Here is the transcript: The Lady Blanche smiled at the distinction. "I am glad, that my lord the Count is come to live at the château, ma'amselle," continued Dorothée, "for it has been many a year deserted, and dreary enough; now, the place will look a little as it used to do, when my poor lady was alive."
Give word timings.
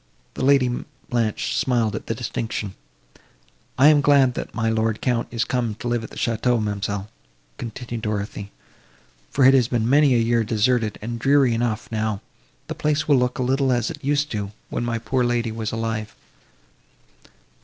The 0.33 0.43
Lady 0.43 0.67
Blanche 1.11 1.53
smiled 1.55 1.95
at 1.95 2.07
the 2.07 2.15
distinction. 2.15 2.73
"I 3.77 3.89
am 3.89 4.01
glad, 4.01 4.33
that 4.33 4.55
my 4.55 4.67
lord 4.67 4.95
the 4.95 4.99
Count 4.99 5.27
is 5.29 5.43
come 5.43 5.75
to 5.75 5.87
live 5.87 6.03
at 6.03 6.09
the 6.09 6.15
château, 6.15 6.59
ma'amselle," 6.59 7.07
continued 7.59 8.01
Dorothée, 8.03 8.47
"for 9.29 9.45
it 9.45 9.53
has 9.53 9.67
been 9.67 9.87
many 9.87 10.15
a 10.15 10.17
year 10.17 10.43
deserted, 10.43 10.97
and 11.03 11.19
dreary 11.19 11.53
enough; 11.53 11.87
now, 11.91 12.19
the 12.65 12.73
place 12.73 13.07
will 13.07 13.17
look 13.17 13.37
a 13.37 13.43
little 13.43 13.71
as 13.71 13.91
it 13.91 14.03
used 14.03 14.31
to 14.31 14.37
do, 14.47 14.51
when 14.71 14.83
my 14.83 14.97
poor 14.97 15.23
lady 15.23 15.51
was 15.51 15.71
alive." 15.71 16.15